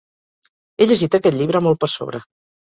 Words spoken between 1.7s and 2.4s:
per sobre.